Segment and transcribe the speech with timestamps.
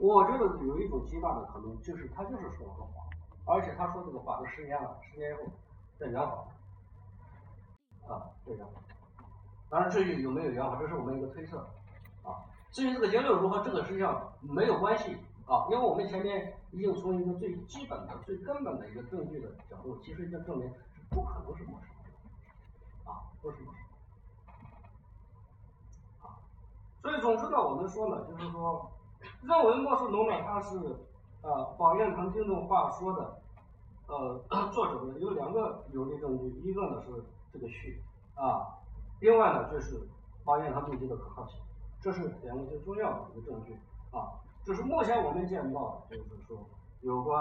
[0.00, 3.06] 我觉得有一种极大的可能，就是他就是说了个谎，
[3.44, 5.40] 而且他说这个话都十年了，十年以后
[5.98, 6.48] 再圆谎，
[8.08, 8.82] 啊，再圆谎。
[9.68, 11.68] 当然，至于有没有圆谎，这是我们一个推测，
[12.22, 20.72] 啊，至于这个结论如何，这个实际上没有关系，啊，因为我们前面已经从一个最基本的、最根本的一个证据的角度，其实已经证明
[21.10, 22.10] 不可能是陌生人，
[23.04, 23.90] 啊，不是陌生人，
[26.22, 26.40] 啊，
[27.02, 28.90] 所以总之呢，我们说呢，就是说。
[29.42, 30.76] 认为莫世农呢，他是
[31.42, 33.40] 呃宝燕堂听众话说的
[34.06, 34.38] 呃
[34.72, 38.02] 作者呢有两个有力证据，一个呢是这个序
[38.34, 38.78] 啊，
[39.20, 40.08] 另外呢就是
[40.44, 41.58] 宝燕堂笔记的可靠性，
[42.00, 43.74] 这是两个最重要的一个证据
[44.10, 44.32] 啊。
[44.62, 46.58] 这是目前我们见到，就是说
[47.00, 47.40] 有关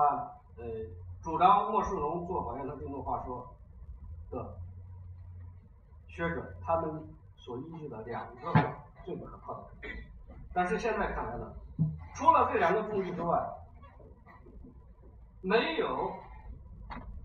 [0.57, 0.63] 呃
[1.21, 3.45] 主张莫世农做宝燕堂听众话说
[4.31, 4.55] 的
[6.07, 7.05] 学者， 他们
[7.35, 8.53] 所依据的两个
[9.03, 10.03] 最不可靠的证据。
[10.53, 11.53] 但是现在看来呢？
[12.19, 13.39] 除了这两个证据之外，
[15.39, 16.11] 没有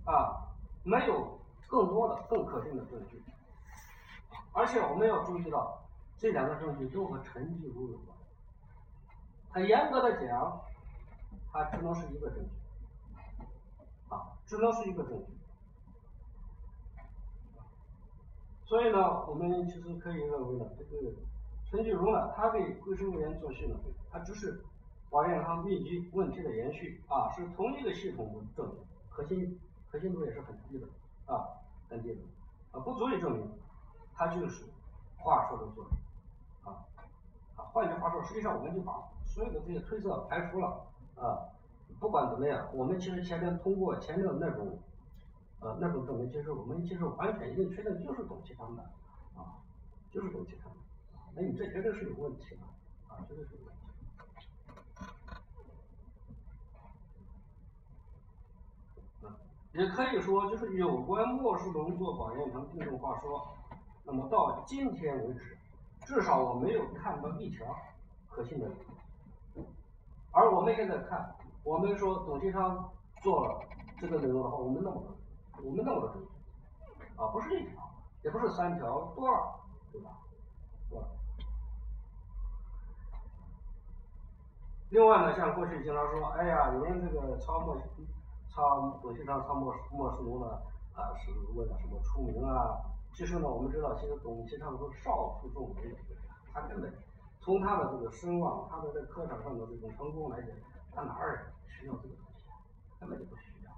[0.04, 0.46] 啊，
[0.84, 3.20] 没有更多的、更可信的证据。
[4.52, 5.84] 而且我们要注意到，
[6.16, 8.16] 这两个证据都和陈继儒有关。
[9.50, 10.60] 很严格的讲，
[11.52, 13.44] 它只能是一个证据，
[14.14, 15.32] 啊，只能是一个证据。
[18.64, 21.12] 所以呢，我们其实可以认为呢，这个
[21.68, 23.74] 陈继儒呢，他给桂生元作序呢，
[24.12, 24.64] 他只是。
[25.14, 30.88] 保健康密集问题的延续啊，是同一个系统的证明，可信可信度也是很低的
[31.32, 31.46] 啊，
[31.88, 32.20] 很低的
[32.72, 33.48] 啊，不足以证明
[34.12, 34.64] 它就是
[35.16, 35.92] 话说的作用
[36.64, 36.82] 啊
[37.54, 38.92] 啊，换句话说，实际上我们就把
[39.24, 41.46] 所有的这些推测排除了啊，
[42.00, 44.76] 不管怎么样，我们其实前面通过前面的那种
[45.60, 48.82] 呃那种证明，其实我们其实完全已经确定就是董其昌的
[49.36, 49.62] 啊，
[50.10, 50.78] 就是董其昌的，
[51.36, 52.62] 那你这绝对是有问题的
[53.06, 53.73] 啊，绝对是有问题。
[59.74, 63.44] 也可以说，就是有关莫世龙做保验堂听众话说，
[64.04, 65.58] 那么到今天为止，
[66.06, 67.66] 至少我没有看到一条
[68.30, 68.70] 可信的。
[70.30, 71.34] 而我们现在看，
[71.64, 72.88] 我们说董其昌
[73.20, 73.60] 做了
[73.98, 75.02] 这个内容的话，我们那么，
[75.64, 77.90] 我们那么多，啊，不是一条，
[78.22, 79.60] 也不是三条，多少，
[79.90, 80.10] 对吧？
[80.88, 81.06] 多少？
[84.90, 87.76] 另外呢，像过去经常说，哎呀，有人这个抄莫。
[88.54, 90.62] 抄董其昌他莫莫世农呢
[90.94, 92.78] 啊是为了什么出名啊？
[93.12, 95.96] 其实呢，我们知道，其实董其昌是少数重为的，
[96.52, 96.92] 他根本
[97.40, 100.50] 从他的这个声望，他的在科场上的这种成功来讲，
[100.92, 102.54] 他哪儿需要这个东西啊？
[103.00, 103.72] 根本就不需要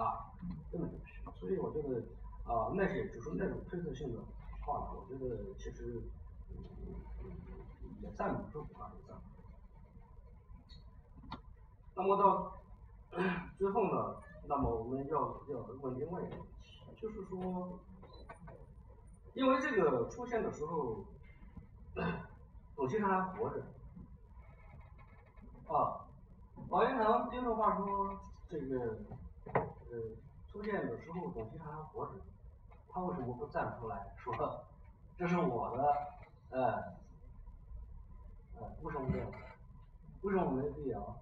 [0.00, 0.30] 啊，
[0.70, 1.32] 根本就不需要。
[1.32, 2.00] 所以我觉得
[2.52, 4.20] 啊，那些就是那种推测性的
[4.64, 6.00] 话，我觉得其实
[8.00, 9.42] 也站不住啊，也站不住。
[11.94, 12.59] 那么到。
[13.58, 14.16] 最后呢，
[14.46, 16.36] 那么我们要要问另外一个问题，
[16.96, 17.78] 就是说，
[19.34, 21.04] 因为这个出现的时候，
[22.76, 23.62] 董其昌还活着，
[25.68, 26.06] 啊，
[26.68, 28.98] 老烟堂听的话说，这个
[29.44, 29.98] 呃
[30.46, 32.12] 出现的时候董其昌还活着，
[32.88, 34.64] 他为什么不站出来说
[35.18, 35.96] 这是我的，
[36.50, 36.74] 呃，
[38.56, 39.30] 呃，为什么这样？
[40.22, 41.16] 为什么没必要？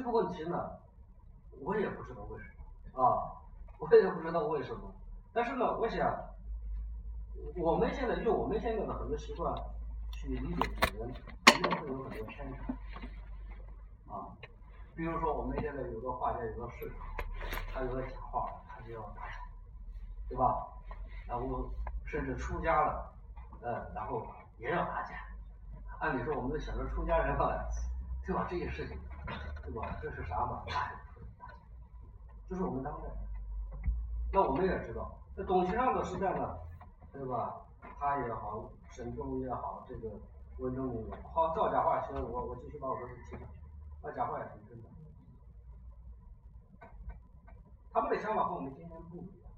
[0.00, 0.78] 这个问题呢，
[1.60, 2.48] 我也不知道为什
[2.94, 3.36] 么啊，
[3.76, 4.90] 我也不知道为什么。
[5.30, 6.10] 但是呢，我想，
[7.58, 9.54] 我们现在用我们现在的很多习惯
[10.10, 12.72] 去理解古人，一定会有很多偏差
[14.10, 14.32] 啊。
[14.94, 16.96] 比如说，我们现在有个画家，有个市场，
[17.74, 19.34] 他有个假画，他就要打假，
[20.30, 20.66] 对吧？
[21.28, 21.70] 然后
[22.06, 23.12] 甚至出家了，
[23.60, 25.10] 呃，然后也要打假。
[25.98, 27.50] 按理说，我们都想着出家人嘛，
[28.24, 28.46] 对吧？
[28.48, 28.98] 这些事情。
[29.72, 29.96] 对吧？
[30.02, 30.64] 这是啥嘛？
[32.48, 33.08] 这是我们当代。
[34.32, 36.58] 那我们也知道，在董其昌的时代呢，
[37.12, 37.60] 对吧？
[38.00, 40.08] 他也好，沈周也好，这个
[40.58, 43.46] 文征明也好，造假话，其实我我继续把我的事提上去，
[44.02, 44.88] 那假话也是真的。
[47.92, 49.50] 他们的想法和我们今天不一样。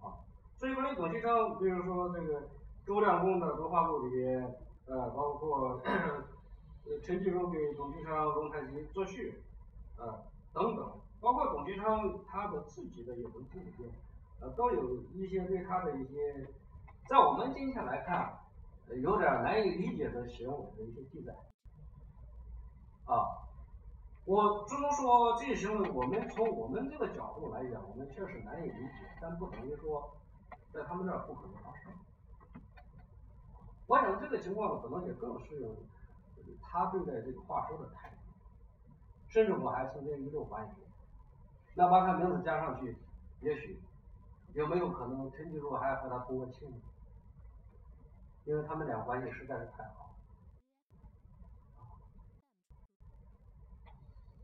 [0.00, 0.22] 啊，
[0.58, 2.48] 所以关于董其昌，比如说这个
[2.86, 4.54] 周亮公的文化部里边，
[4.86, 5.80] 呃，包括。
[7.02, 9.42] 陈继儒给董其昌、龙太极作序，
[9.96, 10.20] 啊，
[10.52, 13.86] 等等，包括董其昌他的自己的一本著作，
[14.40, 16.46] 呃，都有一些对他的一些，
[17.08, 18.38] 在我们今天来看，
[19.02, 21.34] 有点难以理解的行为的一些记载，
[23.06, 23.48] 啊，
[24.26, 30.16] 我只能说这些行为，我们从我们这个角度来讲，我们确实难以理解，但不等于说
[30.72, 31.92] 在他们那儿不可能发生。
[33.86, 35.74] 我想这个情况可能也更适用。
[36.60, 38.16] 他对待这个画说的态度，
[39.28, 40.68] 甚至我还曾经一度怀疑，
[41.74, 42.96] 那把他名字加上去，
[43.40, 43.80] 也许
[44.52, 46.76] 有没有可能陈继儒还和他通过亲呢？
[48.44, 50.14] 因为他们俩关系实在是太好。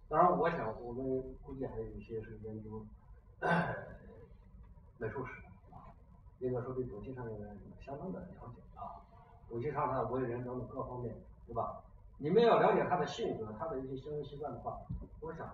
[0.08, 1.04] 当然，我想我们
[1.42, 2.84] 估计还有一些是研究
[4.98, 5.92] 美术史的啊，
[6.40, 7.38] 应该说对董其昌有
[7.80, 9.06] 相当的了解啊。
[9.48, 11.14] 董其昌他为人等等各方面，
[11.46, 11.82] 对吧？
[12.20, 14.78] 你们要了解他的性格，他的一些行为习惯的话，
[15.20, 15.50] 我想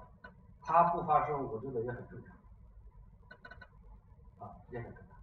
[0.60, 2.36] 他不发声，我觉得也很正常
[4.40, 5.16] 啊，也很正常。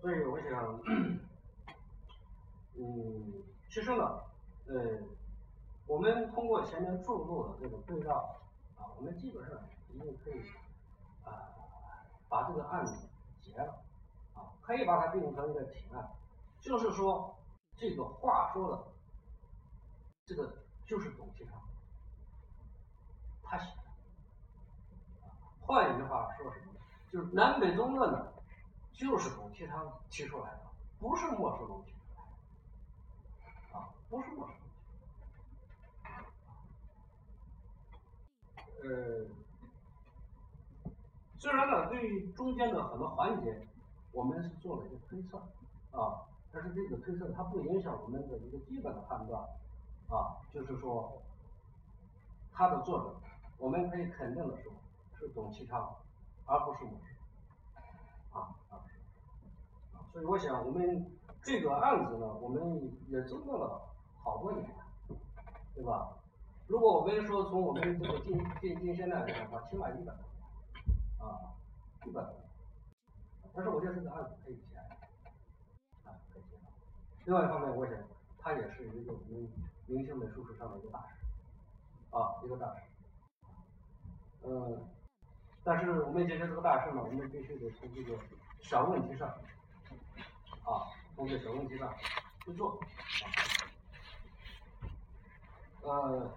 [0.00, 0.80] 所以我想，
[2.76, 4.20] 嗯，其实呢，
[4.66, 5.00] 呃。
[5.88, 8.40] 我们通过前面著录的这个对照
[8.76, 9.56] 啊，我们基本上
[9.94, 10.42] 已经可以
[11.22, 11.54] 啊
[12.28, 13.08] 把这个案子
[13.40, 13.84] 结了
[14.34, 16.10] 啊，可以把它定成一个提案，
[16.60, 17.36] 就是说
[17.76, 18.84] 这个话说的
[20.26, 20.52] 这个
[20.84, 21.54] 就是董其昌
[23.44, 23.82] 他写的，
[25.60, 26.72] 换一句话说什么？
[27.12, 28.32] 就是南北宗论呢，
[28.92, 30.62] 就是董其昌提出来的，
[30.98, 32.24] 不是莫世龙提出来
[33.72, 34.54] 的啊，不是莫世。
[38.82, 39.26] 呃，
[41.38, 43.68] 虽然呢，对于中间的很多环节，
[44.10, 45.38] 我们是做了一个推测
[45.92, 49.48] 啊，但是这个推测它不影响我们的一个基本的判断
[50.08, 51.20] 啊，就是说，
[52.52, 53.14] 它的作者，
[53.58, 54.72] 我们可以肯定的说，
[55.18, 55.96] 是董其昌，
[56.46, 58.94] 而不是我，啊，而不是，
[59.94, 61.10] 啊，所以我想，我们
[61.42, 63.82] 这个案子呢，我们也争论了
[64.22, 64.68] 好多年，
[65.74, 66.12] 对吧？
[66.68, 70.48] 如果我们说从我们这个近近近现在来讲的话，起码一百多年
[71.18, 71.54] 啊，
[72.04, 72.42] 一百多年。
[73.54, 76.56] 但是我觉得这个案子可以结，啊，可以结。
[77.24, 77.96] 另外一方面，我想
[78.38, 79.48] 它也是一个我们
[79.86, 81.14] 明星美术史上的一个大事，
[82.10, 82.82] 啊，一个大事。
[84.44, 84.88] 嗯，
[85.64, 88.18] 但是我们解决这个大事呢，我们必须得从这个
[88.60, 89.28] 小问题上，
[90.64, 91.92] 啊，从这小问题上
[92.44, 93.24] 去做啊。
[95.82, 96.32] 呃，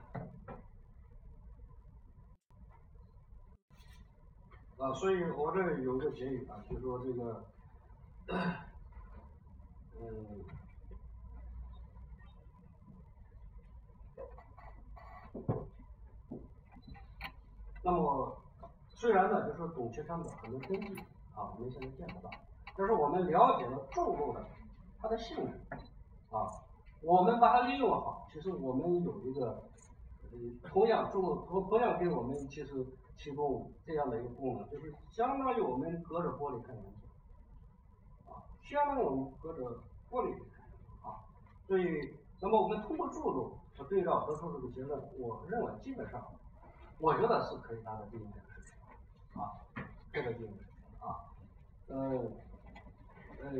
[4.77, 7.45] 啊，所以我这有一个结语啊，就是说这个，
[9.99, 10.43] 嗯，
[17.89, 18.37] 那么
[18.87, 20.95] 虽然呢，就说董其昌的很多根据
[21.33, 22.29] 啊，我们现在见不到，
[22.77, 24.45] 但是我们了解了著作的
[25.01, 25.59] 它的性质
[26.29, 26.51] 啊。
[27.01, 29.63] 我们把它利用好，其实我们有一个，
[30.31, 32.85] 呃，同样做同同样给我们其实
[33.17, 39.63] 提供这样的一个功能，就是相当于我们隔着玻璃看原作，啊，相当于我们隔着
[40.11, 41.23] 玻璃看啊，
[41.65, 46.21] 所以，那么我们通过著作和对照得出这个结论，我认为基本上，
[46.99, 48.73] 我觉得是可以达到定义这个事
[49.33, 49.55] 情，啊，
[50.11, 50.59] 这个定义
[50.99, 51.25] 啊，
[51.87, 52.21] 呃，
[53.43, 53.51] 呃。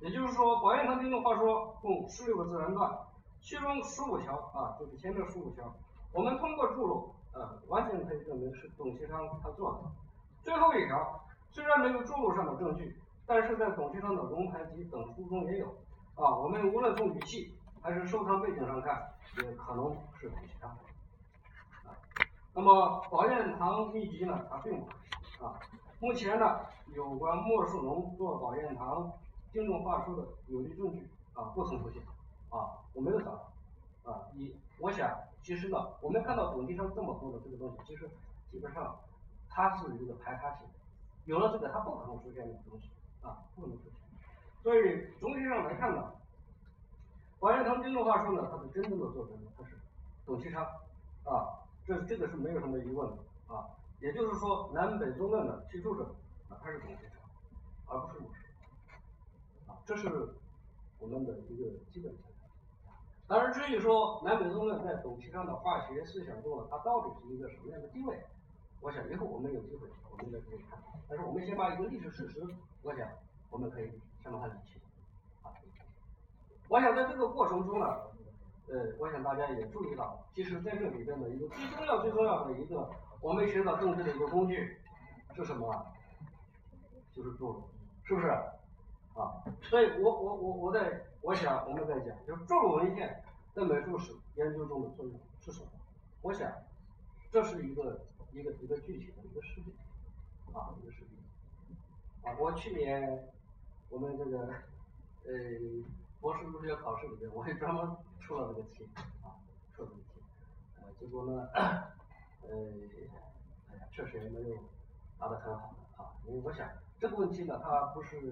[0.00, 2.98] 也就是说，宝验堂经的话说共十六个自然段，
[3.40, 5.74] 其中十五条啊，就是前面十五条，
[6.12, 9.80] 我们通过注录，呃，完全可以证明是董其昌他做的。
[10.42, 12.94] 最后一条虽然没有注录上的证据，
[13.24, 15.66] 但是在董其昌的《龙牌集》等书中也有
[16.14, 16.36] 啊。
[16.36, 19.02] 我们无论从语气还是收藏背景上看，
[19.42, 20.76] 也可能是董其昌。
[22.56, 22.72] 那么
[23.10, 25.60] 《宝验堂秘籍》呢，它并不啊。
[26.00, 26.60] 目前呢，
[26.94, 29.12] 有关莫树龙做宝验堂。
[29.52, 32.02] 精准画出的有力证据啊，不曾出现
[32.50, 33.30] 啊，我没有找
[34.04, 34.20] 到啊。
[34.34, 38.10] 一，我想其实呢，我们看到董其昌这么多的这个东西，其实
[38.50, 38.94] 基本上
[39.48, 40.66] 它是一个排他性，
[41.24, 42.90] 有了这个它不可能出现这个东西
[43.22, 43.92] 啊，不能出现。
[44.62, 46.12] 所以总体上来看呢，
[47.38, 49.78] 宝元堂精准画书呢，它的真正的作者呢，他是
[50.26, 50.62] 董其昌
[51.24, 53.68] 啊，这这个是没有什么疑问的啊。
[54.00, 56.14] 也就是说，南北宗论的提出者
[56.50, 57.22] 啊，他是董其昌，
[57.86, 58.30] 而不是我。
[59.86, 60.34] 这是
[60.98, 62.36] 我们的一个基本条件。
[63.28, 68.22] 当然，至于说南北宗论在董其昌的化学思想中呢，它到底是一个什么样的地位？
[68.80, 70.78] 我想以后我们有机会，我们再可以看。
[71.08, 72.46] 但是我们先把一个历史事实，
[72.82, 73.08] 我想
[73.48, 73.90] 我们可以
[74.22, 74.80] 先把它理清。
[75.42, 75.54] 啊，
[76.68, 77.86] 我想在这个过程中呢，
[78.68, 84.76] 呃，我想大家也注意到，其实在这里边的一个最重要、最重要的一个我们学到政治的一个工具
[85.34, 85.86] 是什么？
[87.14, 87.62] 就是注录，
[88.04, 88.26] 是不是？
[88.26, 93.22] 啊，所以我我我我在我想我们在讲，就是著录文献
[93.54, 95.68] 在美术史研究中的作用是什么？
[96.20, 96.52] 我想
[97.32, 98.00] 这是一个
[98.32, 99.74] 一个一个具体的一个实例
[100.52, 102.36] 啊，一个实例啊。
[102.38, 103.26] 我去年
[103.88, 104.38] 我们这个
[105.24, 105.32] 呃
[106.20, 108.88] 博士入学考试里边，我也专门出了这个题
[109.22, 109.36] 啊，
[109.74, 110.20] 出了这个题，
[110.80, 112.48] 呃，结果呢， 呃，
[113.70, 114.56] 哎呀，确实也没有
[115.18, 116.68] 答得很好啊，因为我想
[116.98, 118.30] 这个问题呢，它不是一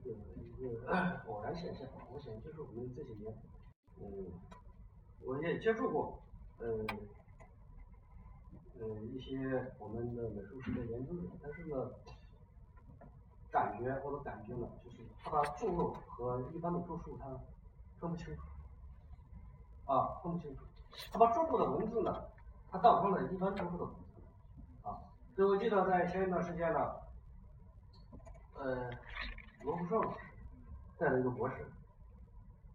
[0.00, 0.10] 个
[0.58, 3.32] 一个偶然现象，我想就是我们这几年，
[4.00, 4.32] 嗯，
[5.24, 6.18] 我也接触过，
[6.58, 6.66] 呃，
[8.80, 11.90] 呃一些我们的美术史的研究者，但是呢。
[13.56, 17.26] 感觉我的感觉呢，就是他把注录和一般的注释他
[17.98, 18.42] 分不清楚，
[19.90, 20.62] 啊，分不清楚。
[21.10, 22.22] 他把注录的文字呢，
[22.70, 24.20] 他当成了一般注释的文字，
[24.86, 25.00] 啊。
[25.34, 26.96] 所以我记得在前一段时间呢，
[28.58, 28.90] 呃，
[29.62, 30.02] 罗福胜
[30.98, 31.62] 带了一个博士，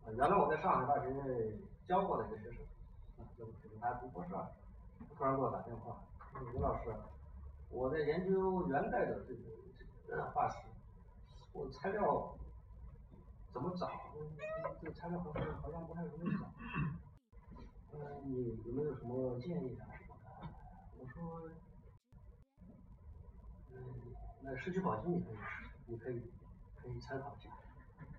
[0.04, 2.58] 啊，原来我在上海大学教过的一个学生，
[3.20, 4.32] 啊，教过学生，他读博士，
[5.16, 5.96] 突然给我打电话，
[6.34, 6.92] 说刘老师，
[7.70, 9.40] 我在研究元代的这个
[10.08, 10.58] 这个画史。
[11.54, 12.36] 我材料
[13.54, 13.90] 怎么找？
[14.82, 16.52] 这材料好像好像不太容易找。
[17.94, 20.48] 嗯，你有没有什么建议啊什么的？
[20.98, 21.50] 我说，
[23.72, 23.76] 嗯，
[24.42, 25.36] 那《石渠宝笈》你可以，
[25.88, 26.32] 你可以
[26.82, 27.50] 可以参考一下。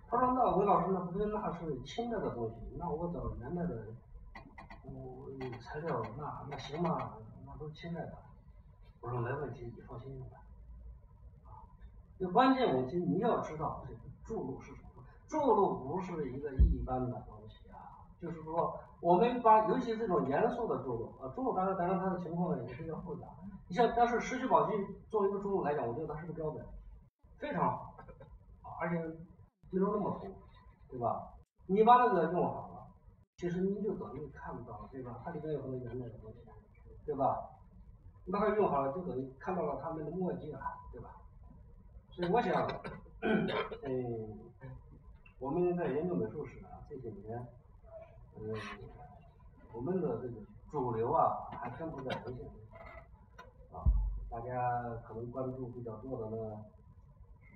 [0.09, 3.87] 他说：“那韦老师，那不是那是清代的东西，那我找元代的，
[4.85, 7.17] 我材料那那行吗？
[7.47, 8.19] 那都是清代的。”
[9.01, 10.27] 我说：“没问题，你放心吧。”
[12.23, 15.03] 这关键问题你要知道，这个注入是什么？
[15.27, 23.27] 注入不是一个一般的东西啊，就是说我们把尤其这种严肃的注入啊，注入当然当然它的情况呢也是一个复杂。
[23.67, 24.73] 你像但是《石渠宝鸡》
[25.11, 26.65] 作为一个注入来讲，我觉得它是个标本，
[27.39, 27.97] 非常好，
[28.81, 30.37] 而且内容那么丰富，
[30.91, 31.29] 对吧？
[31.67, 32.87] 你把那个用好了，
[33.37, 35.21] 其实你就等于看到了，对吧？
[35.25, 36.39] 它里面有很多原来的东西，
[37.05, 37.37] 对吧？
[38.25, 40.61] 你把它用好了，就等于看到了他们的墨迹了，
[40.93, 41.11] 对吧？
[42.15, 42.69] 所以我想，
[43.23, 43.49] 嗯，
[45.41, 47.47] 我们在研究美术史啊这些年，
[48.37, 48.55] 嗯，
[49.73, 50.35] 我们的这个
[50.71, 52.47] 主流啊还分布在文献
[53.73, 53.81] 啊，
[54.31, 56.63] 大家可能关注比较多的呢，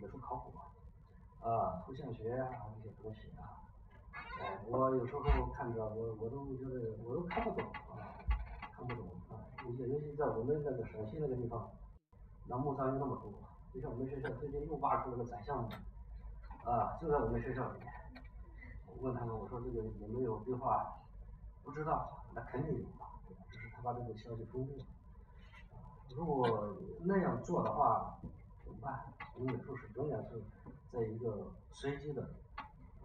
[0.01, 2.49] 美术考古啊，啊，图像学啊
[2.83, 3.61] 这些东西啊，
[4.41, 5.21] 哎，我有时候
[5.53, 8.17] 看着我我都觉得我都看不懂啊，
[8.75, 9.37] 看不懂啊，
[9.67, 11.71] 尤其尤其在我们那个陕西那个地方，
[12.47, 13.31] 那墓葬有那么多。
[13.77, 15.69] 就像我们学校最近又挖出了个宰相墓，
[16.65, 17.93] 啊，就在我们学校里面。
[18.87, 20.97] 我问他们，我说这个有没有壁画？
[21.63, 24.85] 不知道，那肯定有吧，只是他把这个消息封住了。
[26.17, 28.19] 如果那样做的话，
[28.65, 29.13] 怎么办？
[29.35, 30.43] 我们美术史仍然是
[30.91, 32.31] 在一个随机的、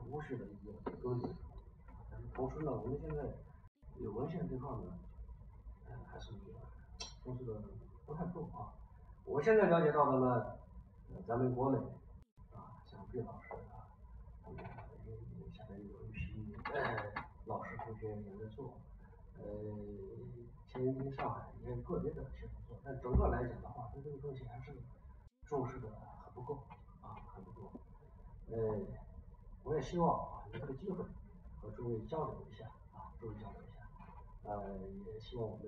[0.10, 1.36] 无序的一个格局。
[2.10, 3.24] 但是同时呢，我们现在
[3.98, 6.32] 有文献这块呢，还是
[7.25, 7.62] 东西的
[8.06, 8.72] 不太够啊。
[9.25, 10.58] 我现在了解到的呢。
[11.28, 11.78] 咱们国内
[12.56, 13.84] 啊，像毕老师啊，
[14.44, 14.63] 他们
[15.51, 16.56] 下边有一批
[17.46, 18.74] 老师同学也在做，
[19.38, 19.44] 呃，
[20.68, 24.74] 天津、上海也有个别的学生做，但整个来讲的话，对这个东西还是
[25.46, 25.90] 重视的
[26.24, 26.63] 很不够
[27.01, 27.70] 啊，很不够。
[28.50, 28.80] 呃，
[29.63, 31.04] 我也希望啊有这个机会
[31.62, 33.86] 和诸位交流一下啊，诸位交流一下，
[34.50, 34.80] 呃，
[35.13, 35.66] 也希望我们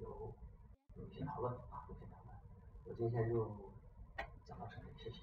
[0.00, 0.34] 有
[0.96, 2.17] 有一些讨论啊，有些讨论。
[2.88, 3.54] 我今天就。
[4.46, 5.22] 讲到这里，谢谢。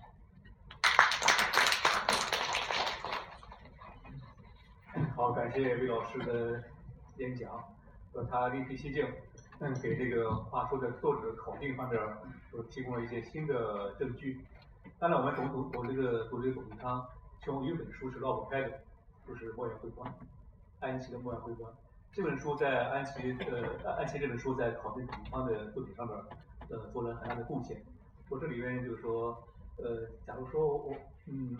[5.15, 6.63] 好，感谢魏老师的
[7.17, 7.63] 演讲
[8.13, 9.11] 和他另辟蹊径，
[9.57, 11.99] 嗯，给这个画书的作者考定方面
[12.51, 14.45] 都提供了一些新的证据。
[14.99, 17.03] 当然，我们总读我这个读这个董其昌，
[17.39, 18.79] 其中有一本书是绕不开的，
[19.27, 20.07] 就是《墨园会观》，
[20.81, 21.73] 安琪的《墨园会观》。
[22.13, 26.15] 这本书在安琪呃安琪这本书在考定董其昌的作品上面
[26.69, 27.83] 呃做了很大的贡献。
[28.29, 29.43] 我这里面就是说，
[29.77, 30.95] 呃，假如说我，
[31.27, 31.57] 嗯，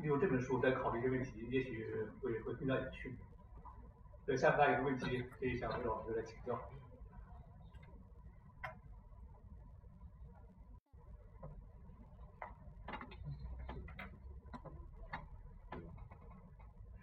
[0.00, 3.14] 利用这本书在考虑一些问题，也许会会更加有趣。
[4.26, 6.60] 对，下面大家有个问题可以向魏老师来请教。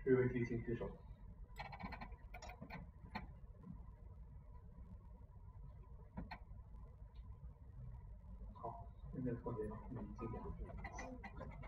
[0.05, 0.89] 有问题请举手。
[9.57, 10.33] 那个同学，你今天。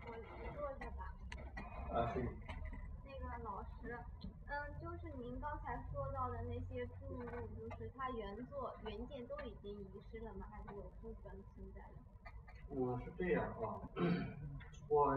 [0.06, 0.08] 我
[0.56, 1.00] 坐下吧。
[1.92, 1.94] 啊。
[3.04, 3.98] 那个老师，
[4.46, 7.26] 嗯，就是您刚才说到的那些注录，
[7.58, 10.46] 就是它原作原件都已经遗失了吗？
[10.50, 11.94] 还是有部分存在的？
[12.68, 13.80] 我，是这样啊。
[14.88, 15.16] 我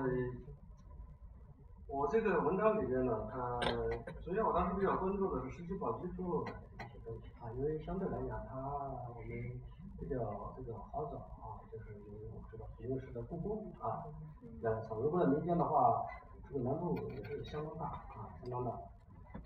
[1.87, 3.61] 我这个文章里面呢，它
[4.25, 9.61] 首先我当时比较关注的是《石渠宝笈》注录的一些东西啊，因为相对来讲，它我们。
[9.99, 14.03] 比较这个好找啊，就是有我们知道北京市的故宫啊，
[14.61, 14.99] 两层。
[14.99, 16.05] 如果在民间的话，
[16.47, 18.77] 这个难度也是相当大啊，相当大。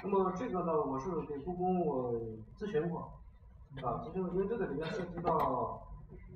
[0.03, 2.11] 那么这个呢，我是给故宫我
[2.57, 3.11] 咨询过
[3.81, 5.81] 啊，咨询过，因为这个里面涉及到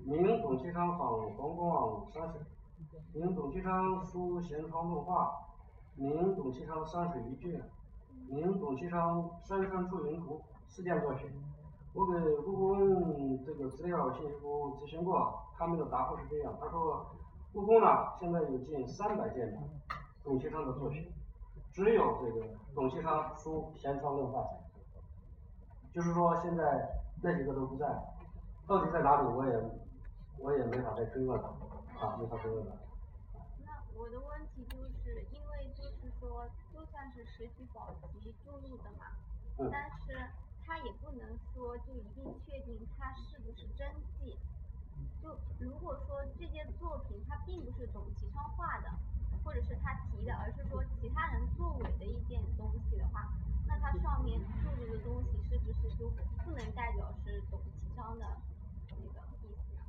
[0.05, 2.41] 明董其昌访黄光山水，
[3.13, 5.31] 明董其昌书闲窗论画，
[5.95, 7.69] 明董其昌山水一卷，
[8.27, 11.29] 明董其昌山川出云图四件作品。
[11.93, 17.05] 我给故宫这个资料信息库咨询过，他们的答复是这样，他说
[17.53, 17.87] 故宫呢
[18.19, 19.55] 现在有近三百件
[20.23, 21.13] 董其昌的作品，
[21.71, 24.49] 只有这个董其昌书闲窗论画在，
[25.93, 27.85] 就是说现在那几个都不在，
[28.65, 29.53] 到底在哪里我也
[30.39, 31.47] 我也没法再追问了，
[31.99, 32.71] 啊，没法追问了。
[33.63, 39.05] 那我的问题就是因为就是说，就算是拾取宝笈注入的嘛，
[39.59, 39.69] 嗯。
[39.71, 40.27] 但是
[40.73, 41.21] 他也不能
[41.53, 43.87] 说就一定确定它是不是真
[44.17, 44.35] 迹。
[45.21, 48.89] 就如果说这件作品它并不是董其昌画的，
[49.45, 53.29] 或者是他提的，而是说其他人作伪的一件东西的话，
[53.67, 56.09] 那它上面注入的东西是不是就
[56.43, 58.25] 不能代表是董其昌的
[58.89, 59.81] 那个意思呢？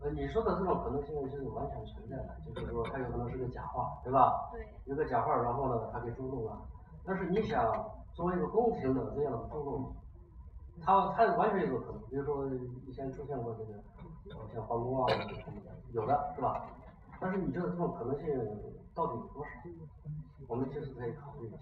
[0.00, 4.50] 呃，你说的这种可能性是完全存在的，就是说它有可能是个假画，对吧？
[4.50, 6.60] 对，有个假画，然后呢，他给注入了。
[7.06, 7.62] 但是你想，
[8.12, 9.94] 作为一个公平的这样的注入，
[10.80, 12.46] 它它完全有个可能，比如说
[12.86, 13.74] 以前出现过这个，
[14.54, 16.64] 像皇宫啊什么的，有的是吧？
[17.20, 18.26] 但是你觉得这种可能性
[18.94, 19.50] 到底有多少？
[20.48, 21.56] 我们其实可以考虑一下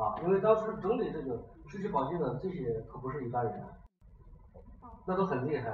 [0.00, 3.64] 啊，因为当时整理这个拾取宝笈的这些可不是一般人，
[5.04, 5.70] 那都很厉害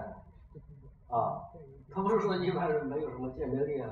[1.08, 1.42] 啊，
[1.90, 3.90] 他不是说一般人没有什么鉴别力啊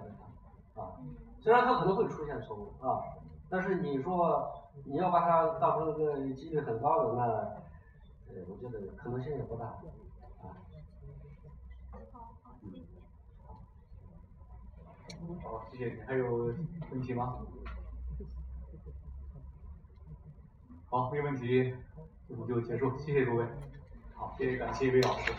[0.76, 0.96] 啊，
[1.40, 3.04] 虽然他可能会出现错误啊，
[3.50, 4.50] 但是你说
[4.84, 7.63] 你要把它当成一个几率很高的，那
[8.34, 9.78] 对，我觉得可能性也不大啊。
[10.42, 12.00] 好
[12.42, 12.82] 好，谢谢。
[15.44, 16.00] 好，谢谢你。
[16.02, 16.52] 还有
[16.90, 17.38] 问题吗？
[20.86, 21.76] 好，没有问题，
[22.26, 23.46] 我们就结束，谢谢各位。
[24.14, 25.32] 好，谢谢，感谢一位老师。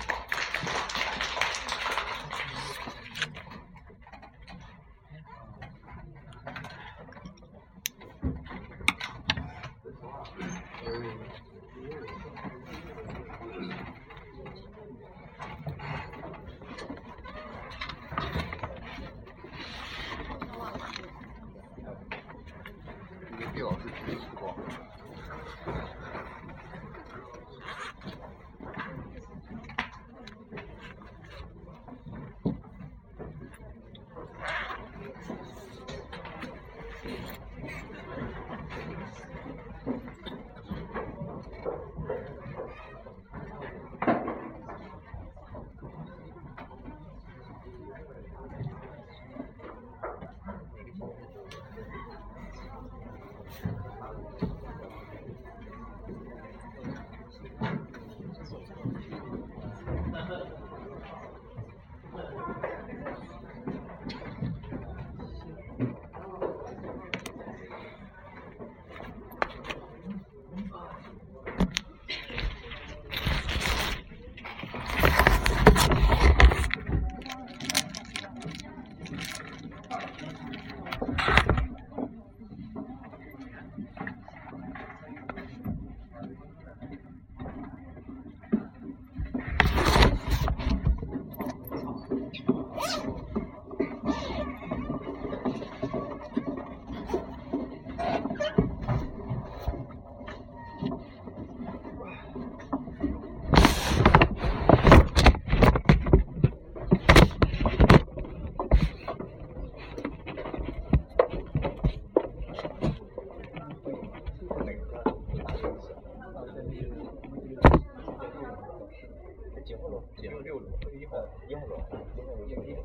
[119.66, 120.04] 几号楼？
[120.16, 120.68] 几号六楼？
[120.94, 121.18] 一号
[121.50, 121.76] 一号楼。
[122.16, 122.82] 一号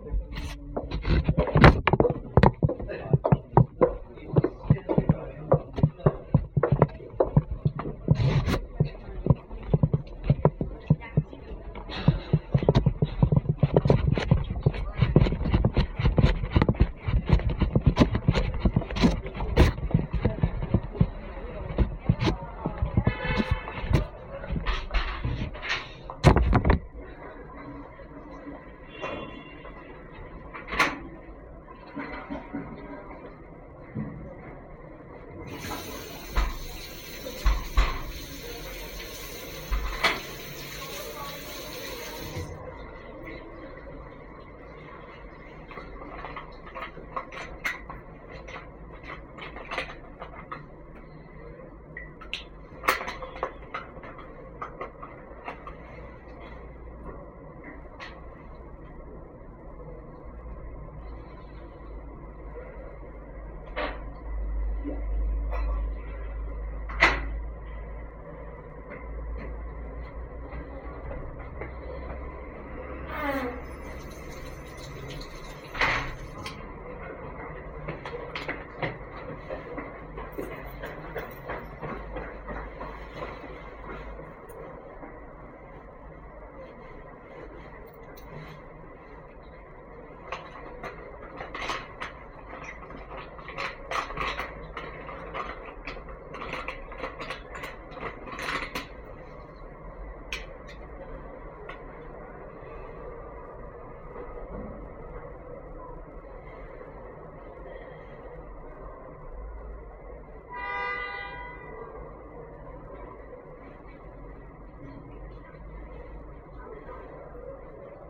[3.22, 3.29] 楼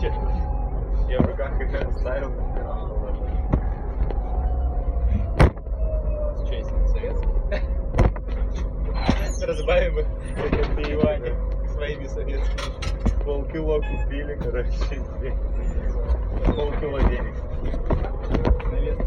[0.00, 0.14] короче,
[1.08, 2.30] я в руках их оставил.
[6.36, 7.28] С честь советский.
[9.46, 10.06] Разбавим их,
[10.36, 11.34] как ты Иване,
[11.72, 13.24] своими советскими.
[13.24, 14.70] Полкило купили, короче.
[16.44, 17.34] Полкило денег.
[18.70, 18.98] На вес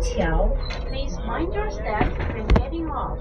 [0.00, 3.18] Please mind your step when getting off.